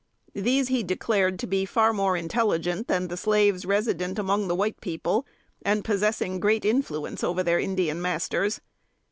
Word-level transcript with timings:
These 0.33 0.69
he 0.69 0.81
declared 0.81 1.37
to 1.37 1.45
be 1.45 1.63
far 1.63 1.93
more 1.93 2.17
intelligent 2.17 2.87
than 2.87 3.07
the 3.07 3.15
slaves 3.15 3.67
resident 3.67 4.17
among 4.17 4.47
the 4.47 4.55
white 4.55 4.81
people, 4.81 5.27
and 5.61 5.85
possessing 5.85 6.39
great 6.39 6.65
influence 6.65 7.23
over 7.23 7.43
their 7.43 7.59
Indian 7.59 8.01
masters. 8.01 8.61